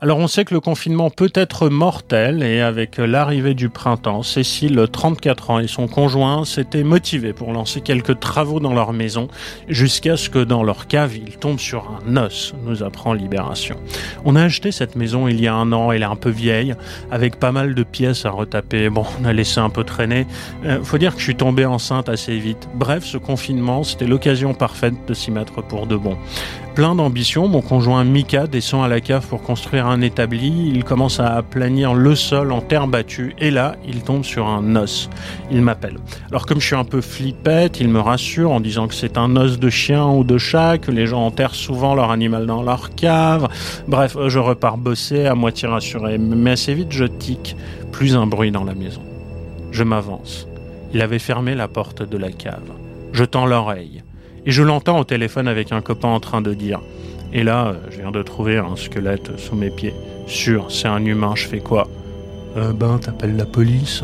Alors 0.03 0.19
on 0.19 0.26
sait 0.26 0.45
que 0.45 0.53
le 0.53 0.61
confinement 0.61 1.09
peut 1.09 1.33
être 1.35 1.71
mortel 1.71 2.43
et 2.43 2.61
avec 2.61 2.99
l'arrivée 2.99 3.55
du 3.55 3.71
printemps, 3.71 4.23
Cécile, 4.23 4.87
34 4.93 5.50
ans, 5.50 5.59
et 5.59 5.69
son 5.69 5.88
conjoint 5.88 6.45
s'étaient 6.45 6.85
motivés 6.85 7.33
pour 7.33 7.50
lancer 7.50 7.81
quelques 7.81 8.21
travaux 8.21 8.61
dans 8.61 8.75
leur 8.75 8.93
maison 8.93 9.29
jusqu'à 9.69 10.19
ce 10.19 10.29
que 10.29 10.45
dans 10.45 10.62
leur 10.62 10.87
cave, 10.87 11.17
ils 11.17 11.38
tombent 11.38 11.59
sur 11.59 11.99
un 12.07 12.17
os, 12.19 12.53
nous 12.67 12.83
apprend 12.83 13.15
Libération. 13.15 13.76
On 14.26 14.37
a 14.37 14.43
acheté 14.43 14.71
cette 14.71 14.97
maison 14.97 15.29
il 15.29 15.41
y 15.41 15.47
a 15.47 15.55
un 15.55 15.73
an, 15.73 15.91
elle 15.91 16.03
est 16.03 16.05
un 16.05 16.15
peu 16.15 16.29
vieille, 16.29 16.75
avec 17.11 17.37
pas 17.37 17.53
mal 17.53 17.75
de 17.75 17.83
pièces 17.83 18.26
à 18.26 18.31
retaper. 18.31 18.91
Bon, 18.91 19.07
on 19.23 19.25
a 19.25 19.33
laissé 19.33 19.61
un 19.61 19.71
peu 19.71 19.83
traîner. 19.83 20.26
Euh, 20.67 20.83
faut 20.83 20.99
dire 20.99 21.15
que 21.15 21.21
je 21.21 21.25
suis 21.25 21.37
tombé 21.37 21.65
enceinte 21.65 22.11
assez 22.11 22.38
vite. 22.38 22.69
Bref, 22.75 23.05
ce 23.07 23.17
confinement, 23.17 23.83
c'était 23.83 24.07
l'occasion 24.07 24.53
parfaite 24.53 24.95
de 25.09 25.15
s'y 25.15 25.31
mettre 25.31 25.62
pour 25.62 25.87
de 25.87 25.97
bon. 25.97 26.19
Plein 26.75 26.95
d'ambition, 26.95 27.49
mon 27.49 27.62
conjoint 27.62 28.05
Mika 28.05 28.47
descend 28.47 28.85
à 28.85 28.88
la 28.88 29.00
cave 29.00 29.26
pour 29.26 29.43
construire 29.43 29.86
un 29.87 30.00
établi. 30.00 30.71
Il 30.75 30.85
commence 30.85 31.21
à 31.21 31.43
planir 31.43 31.95
le 31.95 32.14
sol 32.14 32.52
en 32.52 32.61
terre 32.61 32.87
battue 32.87 33.35
et 33.38 33.50
là, 33.50 33.76
il 33.87 34.02
tombe 34.02 34.25
sur 34.25 34.47
un 34.47 34.76
os. 34.76 35.09
Il 35.50 35.62
m'appelle. 35.62 35.97
Alors 36.31 36.47
comme 36.47 36.61
je 36.61 36.66
suis 36.66 36.76
un 36.76 36.85
peu 36.85 37.00
flippette, 37.00 37.81
il 37.81 37.88
me 37.88 38.00
rassure 38.00 38.50
en 38.50 38.61
disant 38.61 38.88
que 38.88 38.95
c'est 38.95 39.19
un 39.19 39.37
os 39.37 39.59
de 39.59 39.71
chien 39.71 40.07
ou 40.07 40.25
de 40.25 40.38
chat, 40.38 40.78
que 40.78 40.90
les 40.90 41.07
gens 41.07 41.25
enterrent 41.25 41.55
souvent 41.55 41.95
leur 41.95 42.11
animal 42.11 42.47
dans 42.47 42.62
leur 42.62 42.95
cave. 42.95 43.49
Bref, 43.88 44.16
je 44.26 44.38
repars 44.38 44.78
bosser 44.78 45.26
à 45.26 45.35
moitié 45.35 45.69
rassuré. 45.69 46.19
Mais 46.19 46.52
assez 46.52 46.75
vite, 46.75 46.93
je 46.93 47.05
tique. 47.05 47.57
Plus 47.93 48.16
un 48.16 48.26
bruit 48.26 48.50
dans 48.50 48.64
la 48.64 48.75
maison. 48.75 49.02
Je 49.71 49.83
m'avance. 49.83 50.47
Il 50.93 51.02
avait 51.02 51.19
fermé 51.19 51.55
la 51.55 51.69
porte 51.69 52.02
de 52.02 52.16
la 52.16 52.31
cave. 52.31 52.71
Je 53.12 53.25
tends 53.25 53.47
l'oreille. 53.47 54.02
Et 54.45 54.50
je 54.50 54.62
l'entends 54.62 54.99
au 55.00 55.05
téléphone 55.05 55.49
avec 55.49 55.73
un 55.73 55.81
copain 55.81 56.09
en 56.09 56.21
train 56.21 56.40
de 56.40 56.55
dire 56.55 56.81
Et 57.37 57.45
là, 57.45 57.75
je 57.90 57.99
viens 57.99 58.11
de 58.11 58.23
trouver 58.23 58.57
un 58.57 58.76
squelette 58.76 59.38
sous 59.38 59.57
mes 59.57 59.69
pieds. 59.69 59.93
Sûr, 60.26 60.71
c'est 60.71 60.88
un 60.88 61.05
humain, 61.05 61.35
je 61.35 61.47
fais 61.47 61.61
quoi? 61.61 61.87
Euh 62.57 62.73
ben, 62.73 62.99
t'appelles 62.99 63.37
la 63.37 63.45
police 63.45 64.02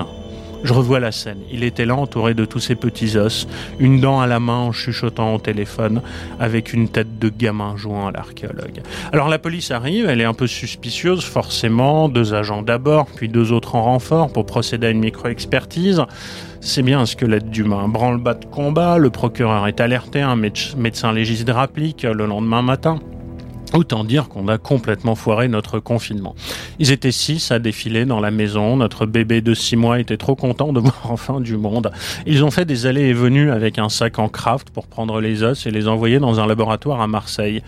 je 0.64 0.72
revois 0.72 1.00
la 1.00 1.10
scène. 1.10 1.38
Il 1.50 1.64
était 1.64 1.84
là, 1.84 1.96
entouré 1.96 2.34
de 2.34 2.44
tous 2.44 2.60
ses 2.60 2.76
petits 2.76 3.16
os, 3.16 3.48
une 3.80 4.00
dent 4.00 4.20
à 4.20 4.28
la 4.28 4.38
main 4.38 4.58
en 4.58 4.70
chuchotant 4.70 5.34
au 5.34 5.38
téléphone, 5.38 6.02
avec 6.38 6.72
une 6.72 6.88
tête 6.88 7.18
de 7.18 7.28
gamin 7.28 7.76
jouant 7.76 8.06
à 8.06 8.12
l'archéologue. 8.12 8.80
Alors 9.12 9.28
la 9.28 9.40
police 9.40 9.72
arrive, 9.72 10.08
elle 10.08 10.20
est 10.20 10.24
un 10.24 10.34
peu 10.34 10.46
suspicieuse, 10.46 11.24
forcément, 11.24 12.08
deux 12.08 12.34
agents 12.34 12.62
d'abord, 12.62 13.06
puis 13.06 13.28
deux 13.28 13.50
autres 13.50 13.74
en 13.74 13.82
renfort 13.82 14.32
pour 14.32 14.46
procéder 14.46 14.86
à 14.86 14.90
une 14.90 15.00
micro-expertise. 15.00 16.02
C'est 16.60 16.82
bien 16.82 17.00
un 17.00 17.06
squelette 17.06 17.50
d'humain. 17.50 17.88
Branle-bas 17.88 18.34
de 18.34 18.44
combat, 18.44 18.98
le 18.98 19.10
procureur 19.10 19.66
est 19.66 19.80
alerté, 19.80 20.20
un 20.20 20.36
médecin 20.36 21.12
légiste 21.12 21.50
rapplique 21.50 22.04
le 22.04 22.26
lendemain 22.26 22.62
matin. 22.62 23.00
Autant 23.72 24.04
dire 24.04 24.28
qu'on 24.28 24.48
a 24.48 24.58
complètement 24.58 25.14
foiré 25.14 25.48
notre 25.48 25.78
confinement. 25.78 26.34
Ils 26.78 26.92
étaient 26.92 27.12
six 27.12 27.50
à 27.50 27.58
défiler 27.58 28.04
dans 28.04 28.20
la 28.20 28.30
maison. 28.30 28.76
Notre 28.76 29.06
bébé 29.06 29.40
de 29.40 29.54
six 29.54 29.76
mois 29.76 29.98
était 29.98 30.18
trop 30.18 30.34
content 30.34 30.72
de 30.72 30.80
voir 30.80 31.00
enfin 31.04 31.40
du 31.40 31.56
monde. 31.56 31.90
Ils 32.26 32.44
ont 32.44 32.50
fait 32.50 32.64
des 32.66 32.86
allées 32.86 33.06
et 33.06 33.12
venues 33.14 33.50
avec 33.50 33.78
un 33.78 33.88
sac 33.88 34.18
en 34.18 34.28
craft 34.28 34.70
pour 34.70 34.86
prendre 34.86 35.20
les 35.20 35.42
os 35.42 35.66
et 35.66 35.70
les 35.70 35.88
envoyer 35.88 36.18
dans 36.18 36.38
un 36.38 36.46
laboratoire 36.46 37.00
à 37.00 37.06
Marseille. 37.06 37.62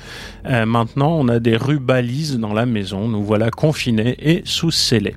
Euh, 0.47 0.67
maintenant, 0.67 1.17
on 1.19 1.29
a 1.29 1.39
des 1.39 1.57
rues 1.57 1.79
balises 1.79 2.39
dans 2.39 2.53
la 2.53 2.67
maison. 2.67 3.09
Nous 3.09 3.25
voilà 3.25 3.51
confinés 3.51 4.17
et 4.19 4.43
sous 4.45 4.71
scellés. 4.71 5.17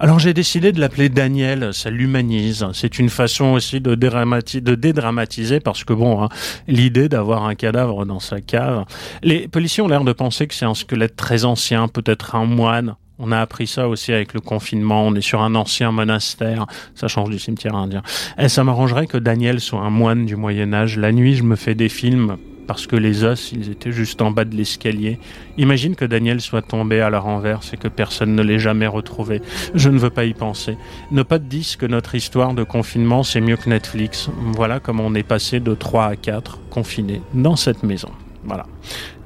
Alors 0.00 0.18
j'ai 0.18 0.32
décidé 0.32 0.72
de 0.72 0.80
l'appeler 0.80 1.08
Daniel. 1.08 1.74
Ça 1.74 1.90
l'humanise. 1.90 2.66
C'est 2.72 2.98
une 2.98 3.10
façon 3.10 3.52
aussi 3.52 3.80
de, 3.80 3.94
dédramatiser 3.94 5.60
parce 5.60 5.84
que 5.84 5.92
bon, 5.92 6.22
hein, 6.22 6.28
l'idée 6.68 7.08
d'avoir 7.08 7.44
un 7.44 7.54
cadavre 7.54 8.06
dans 8.06 8.20
sa 8.20 8.40
cave. 8.40 8.84
Les 9.22 9.46
policiers 9.48 9.82
ont 9.82 9.88
l'air 9.88 10.04
de 10.04 10.12
penser 10.22 10.46
que 10.46 10.54
c'est 10.54 10.64
un 10.64 10.74
squelette 10.74 11.16
très 11.16 11.44
ancien, 11.44 11.88
peut-être 11.88 12.36
un 12.36 12.44
moine. 12.44 12.94
On 13.18 13.32
a 13.32 13.40
appris 13.40 13.66
ça 13.66 13.88
aussi 13.88 14.12
avec 14.12 14.34
le 14.34 14.40
confinement. 14.40 15.04
On 15.04 15.16
est 15.16 15.20
sur 15.20 15.42
un 15.42 15.56
ancien 15.56 15.90
monastère. 15.90 16.66
Ça 16.94 17.08
change 17.08 17.28
du 17.28 17.40
cimetière 17.40 17.74
indien. 17.74 18.02
Et 18.38 18.44
eh, 18.44 18.48
ça 18.48 18.62
m'arrangerait 18.62 19.08
que 19.08 19.18
Daniel 19.18 19.58
soit 19.58 19.80
un 19.80 19.90
moine 19.90 20.24
du 20.24 20.36
Moyen 20.36 20.72
Âge. 20.74 20.96
La 20.96 21.10
nuit, 21.10 21.34
je 21.34 21.42
me 21.42 21.56
fais 21.56 21.74
des 21.74 21.88
films 21.88 22.36
parce 22.68 22.86
que 22.86 22.94
les 22.94 23.24
os, 23.24 23.50
ils 23.50 23.68
étaient 23.68 23.90
juste 23.90 24.22
en 24.22 24.30
bas 24.30 24.44
de 24.44 24.54
l'escalier. 24.54 25.18
Imagine 25.58 25.96
que 25.96 26.04
Daniel 26.04 26.40
soit 26.40 26.62
tombé 26.62 27.00
à 27.00 27.10
la 27.10 27.18
renverse 27.18 27.74
et 27.74 27.76
que 27.76 27.88
personne 27.88 28.36
ne 28.36 28.42
l'ait 28.42 28.60
jamais 28.60 28.86
retrouvé. 28.86 29.42
Je 29.74 29.88
ne 29.88 29.98
veux 29.98 30.10
pas 30.10 30.24
y 30.24 30.34
penser. 30.34 30.76
Ne 31.10 31.24
pas 31.24 31.40
te 31.40 31.46
dire 31.46 31.66
que 31.78 31.86
notre 31.86 32.14
histoire 32.14 32.54
de 32.54 32.62
confinement, 32.62 33.24
c'est 33.24 33.40
mieux 33.40 33.56
que 33.56 33.68
Netflix. 33.68 34.30
Voilà 34.54 34.78
comment 34.78 35.04
on 35.04 35.14
est 35.14 35.24
passé 35.24 35.58
de 35.58 35.74
3 35.74 36.04
à 36.04 36.14
4 36.14 36.60
confinés 36.70 37.22
dans 37.34 37.56
cette 37.56 37.82
maison. 37.82 38.10
Voilà. 38.44 38.66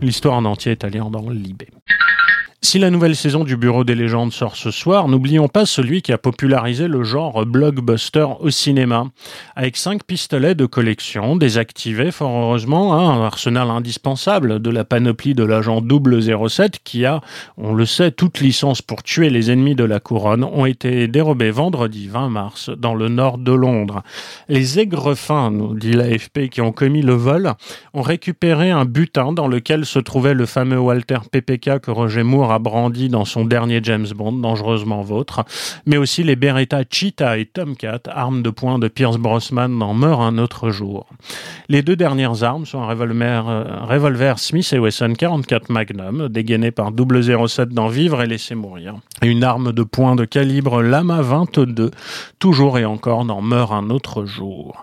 L'histoire 0.01 0.35
en 0.35 0.45
entier 0.45 0.73
est 0.73 0.85
allée 0.85 0.99
dans 0.99 1.31
Libé. 1.31 1.69
Si 2.67 2.81
la 2.81 2.91
nouvelle 2.91 3.15
saison 3.15 3.45
du 3.45 3.57
Bureau 3.57 3.85
des 3.85 3.95
légendes 3.95 4.33
sort 4.33 4.57
ce 4.57 4.73
soir, 4.73 5.07
n'oublions 5.07 5.47
pas 5.47 5.67
celui 5.67 6.03
qui 6.03 6.13
a 6.13 6.19
popularisé 6.19 6.89
le 6.89 7.05
genre 7.05 7.47
blockbuster 7.47 8.27
au 8.41 8.51
cinéma. 8.51 9.05
Avec 9.55 9.77
cinq 9.77 10.03
pistolets 10.03 10.57
de 10.57 10.67
collection, 10.67 11.37
désactivés 11.37 12.11
fort 12.11 12.37
heureusement, 12.37 12.95
hein, 12.95 13.21
un 13.21 13.25
arsenal 13.25 13.71
indispensable 13.71 14.59
de 14.61 14.71
la 14.71 14.85
panoplie 14.85 15.33
de 15.33 15.45
l'agent 15.45 15.81
007 15.81 16.81
qui 16.83 17.07
a, 17.07 17.21
on 17.57 17.73
le 17.73 17.87
sait, 17.87 18.11
toute 18.11 18.41
licence 18.41 18.83
pour 18.83 19.05
tuer 19.05 19.31
les 19.31 19.53
ennemis 19.53 19.77
de 19.77 19.85
la 19.85 20.01
couronne, 20.01 20.43
ont 20.43 20.67
été 20.67 21.07
dérobés 21.07 21.53
vendredi 21.53 22.09
20 22.09 22.31
mars 22.31 22.71
dans 22.77 22.97
le 22.97 23.09
nord 23.09 23.39
de 23.39 23.53
Londres. 23.53 24.03
Les 24.49 24.81
aigrefins, 24.81 25.53
nous 25.53 25.77
dit 25.77 25.93
l'AFP, 25.93 26.49
qui 26.51 26.63
ont 26.63 26.73
commis 26.73 27.03
le 27.03 27.15
vol, 27.15 27.53
ont 27.95 28.03
récupéré 28.03 28.73
un 28.73 28.87
butin 28.87 29.33
dans 29.33 29.47
lequel 29.47 29.87
se 29.87 30.01
trouvait 30.01 30.35
le 30.35 30.47
fameux 30.47 30.81
Walter 30.81 31.19
PPK 31.31 31.79
que 31.79 31.93
Roger 31.93 32.25
Moore 32.25 32.56
a 32.56 32.56
brandi 32.59 33.09
dans 33.09 33.25
son 33.25 33.45
dernier 33.45 33.81
James 33.83 34.07
Bond, 34.15 34.33
Dangereusement 34.33 35.03
Vôtre, 35.03 35.45
mais 35.87 35.97
aussi 35.97 36.23
les 36.23 36.37
Beretta 36.37 36.83
Cheetah 36.89 37.39
et 37.39 37.47
Tomcat, 37.47 38.01
armes 38.09 38.43
de 38.43 38.51
poing 38.51 38.79
de 38.79 38.89
Pierce 38.89 39.19
Brosnan 39.19 39.69
dans 39.69 39.95
Meurt 39.95 40.21
un 40.21 40.39
autre 40.39 40.71
jour. 40.71 41.07
Les 41.69 41.83
deux 41.83 41.97
dernières 41.97 42.43
armes 42.43 42.67
sont 42.67 42.81
un 42.81 42.87
revolver, 42.87 43.49
euh, 43.49 44.35
Smith 44.37 44.73
Wesson 44.73 45.15
44 45.19 45.71
Magnum, 45.71 46.29
dégainé 46.29 46.71
par 46.71 46.91
007 46.93 47.71
dans 47.71 47.89
Vivre 47.89 48.23
et 48.23 48.27
Laisser 48.27 48.55
Mourir, 48.55 48.95
et 49.23 49.29
une 49.29 49.45
arme 49.45 49.73
de 49.73 49.83
poing 49.83 50.17
de 50.17 50.25
calibre 50.25 50.83
Lama 50.83 51.23
22, 51.23 51.91
toujours 52.39 52.79
et 52.79 52.85
encore 52.85 53.25
dans 53.25 53.43
Meurt 53.43 53.73
un 53.73 53.91
autre 53.91 54.25
jour. 54.25 54.83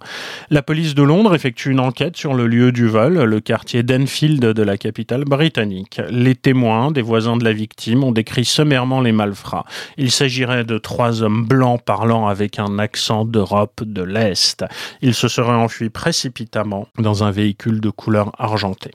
La 0.50 0.62
police 0.62 0.96
de 0.96 1.03
Londres 1.03 1.36
effectue 1.36 1.72
une 1.72 1.80
enquête 1.80 2.18
sur 2.18 2.34
le 2.34 2.48
lieu 2.48 2.72
du 2.72 2.88
vol, 2.88 3.24
le 3.24 3.39
quartier 3.39 3.84
d'Enfield 3.84 4.44
de 4.44 4.63
la 4.63 4.77
capitale 4.77 5.25
britannique. 5.25 6.01
Les 6.10 6.36
témoins, 6.36 6.92
des 6.92 7.01
voisins 7.01 7.38
de 7.38 7.44
la 7.44 7.52
victime 7.53 8.03
ont 8.03 8.12
décrit 8.12 8.45
sommairement 8.45 9.01
les 9.01 9.12
malfrats. 9.12 9.65
Il 9.98 10.12
s'agirait 10.12 10.63
de 10.63 10.77
trois 10.77 11.24
hommes 11.24 11.45
blancs 11.45 11.81
parlant 11.83 12.27
avec 12.27 12.60
un 12.60 12.79
accent 12.79 13.25
d'Europe 13.25 13.83
de 13.83 14.03
l'Est. 14.03 14.65
Ils 15.01 15.13
se 15.13 15.27
seraient 15.27 15.51
enfuis 15.51 15.89
précipitamment 15.89 16.88
dans 16.98 17.24
un 17.24 17.31
véhicule 17.31 17.81
de 17.81 17.89
couleur 17.89 18.31
argentée. 18.38 18.91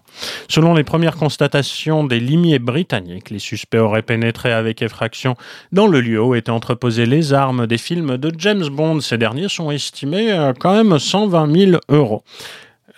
Selon 0.48 0.74
les 0.74 0.84
premières 0.84 1.16
constatations 1.16 2.04
des 2.04 2.20
limiers 2.20 2.58
britanniques, 2.58 3.30
les 3.30 3.38
suspects 3.38 3.78
auraient 3.78 4.02
pénétré 4.02 4.52
avec 4.52 4.82
effraction 4.82 5.36
dans 5.72 5.86
le 5.86 6.00
lieu 6.00 6.22
où 6.22 6.34
étaient 6.34 6.50
entreposées 6.50 7.06
les 7.06 7.32
armes 7.32 7.66
des 7.66 7.78
films 7.78 8.16
de 8.16 8.32
James 8.38 8.68
Bond. 8.68 9.00
Ces 9.00 9.18
derniers 9.18 9.48
sont 9.48 9.70
estimés 9.70 10.32
à 10.32 10.52
quand 10.52 10.74
même 10.74 10.98
120 10.98 11.54
000 11.54 11.80
euros. 11.88 12.22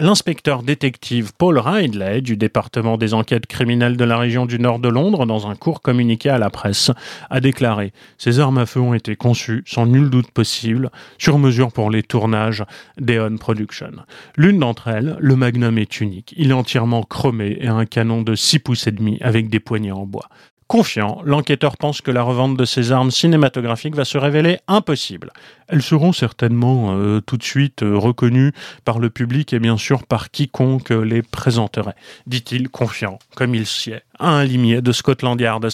L'inspecteur 0.02 0.62
détective 0.62 1.32
Paul 1.36 1.58
Ridley 1.58 2.22
du 2.22 2.38
département 2.38 2.96
des 2.96 3.12
enquêtes 3.12 3.44
criminelles 3.46 3.98
de 3.98 4.04
la 4.04 4.16
région 4.16 4.46
du 4.46 4.58
nord 4.58 4.78
de 4.78 4.88
Londres, 4.88 5.26
dans 5.26 5.46
un 5.46 5.54
court 5.54 5.82
communiqué 5.82 6.30
à 6.30 6.38
la 6.38 6.48
presse, 6.48 6.90
a 7.28 7.40
déclaré 7.40 7.92
Ces 8.16 8.40
armes 8.40 8.56
à 8.56 8.64
feu 8.64 8.80
ont 8.80 8.94
été 8.94 9.14
conçues, 9.14 9.62
sans 9.66 9.84
nul 9.84 10.08
doute 10.08 10.30
possible, 10.30 10.90
sur 11.18 11.38
mesure 11.38 11.70
pour 11.70 11.90
les 11.90 12.02
tournages 12.02 12.64
d'Eon 12.98 13.36
Production. 13.36 13.90
L'une 14.38 14.60
d'entre 14.60 14.88
elles, 14.88 15.18
le 15.20 15.36
Magnum, 15.36 15.76
est 15.76 16.00
unique. 16.00 16.32
Il 16.38 16.48
est 16.48 16.54
entièrement 16.54 17.02
chromé 17.02 17.58
et 17.60 17.68
a 17.68 17.74
un 17.74 17.84
canon 17.84 18.22
de 18.22 18.34
6 18.34 18.60
pouces 18.60 18.86
et 18.86 18.92
demi 18.92 19.18
avec 19.20 19.50
des 19.50 19.60
poignées 19.60 19.92
en 19.92 20.06
bois. 20.06 20.30
Confiant, 20.70 21.20
l'enquêteur 21.24 21.76
pense 21.76 22.00
que 22.00 22.12
la 22.12 22.22
revente 22.22 22.56
de 22.56 22.64
ces 22.64 22.92
armes 22.92 23.10
cinématographiques 23.10 23.96
va 23.96 24.04
se 24.04 24.16
révéler 24.16 24.60
impossible. 24.68 25.32
Elles 25.66 25.82
seront 25.82 26.12
certainement 26.12 26.92
euh, 26.92 27.20
tout 27.20 27.36
de 27.36 27.42
suite 27.42 27.82
euh, 27.82 27.98
reconnues 27.98 28.52
par 28.84 29.00
le 29.00 29.10
public 29.10 29.52
et 29.52 29.58
bien 29.58 29.76
sûr 29.76 30.06
par 30.06 30.30
quiconque 30.30 30.90
les 30.90 31.22
présenterait, 31.22 31.96
dit-il 32.28 32.68
confiant, 32.68 33.18
comme 33.34 33.56
il 33.56 33.66
sied, 33.66 33.98
à 34.20 34.30
un 34.30 34.44
limier 34.44 34.80
de 34.80 34.92
Scotland 34.92 35.40
Yard. 35.40 35.66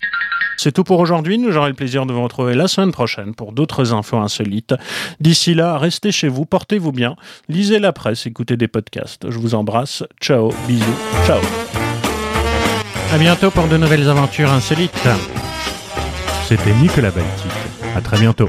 C'est 0.56 0.72
tout 0.72 0.84
pour 0.84 0.98
aujourd'hui. 0.98 1.36
Nous 1.36 1.58
aurons 1.58 1.66
le 1.66 1.74
plaisir 1.74 2.06
de 2.06 2.14
vous 2.14 2.22
retrouver 2.22 2.54
la 2.54 2.66
semaine 2.66 2.92
prochaine 2.92 3.34
pour 3.34 3.52
d'autres 3.52 3.92
infos 3.92 4.16
insolites. 4.16 4.74
D'ici 5.20 5.52
là, 5.52 5.76
restez 5.76 6.10
chez 6.10 6.28
vous, 6.28 6.46
portez-vous 6.46 6.92
bien, 6.92 7.16
lisez 7.50 7.80
la 7.80 7.92
presse, 7.92 8.24
écoutez 8.24 8.56
des 8.56 8.66
podcasts. 8.66 9.30
Je 9.30 9.38
vous 9.38 9.54
embrasse. 9.54 10.04
Ciao, 10.22 10.54
bisous, 10.66 10.96
ciao. 11.26 11.40
À 13.12 13.18
bientôt 13.18 13.50
pour 13.50 13.68
de 13.68 13.76
nouvelles 13.76 14.08
aventures 14.08 14.50
insolites. 14.50 15.08
C'était 16.48 16.72
Nicolas 16.75 17.10
Baltic. 17.10 17.50
À 17.96 18.00
très 18.00 18.18
bientôt. 18.18 18.48